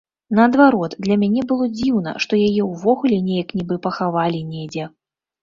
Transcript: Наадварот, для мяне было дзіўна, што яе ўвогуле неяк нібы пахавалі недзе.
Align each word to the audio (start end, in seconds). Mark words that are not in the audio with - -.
Наадварот, 0.37 0.95
для 1.07 1.17
мяне 1.23 1.43
было 1.51 1.67
дзіўна, 1.79 2.13
што 2.25 2.33
яе 2.47 2.61
ўвогуле 2.71 3.21
неяк 3.29 3.55
нібы 3.61 3.79
пахавалі 3.87 4.43
недзе. 4.51 4.91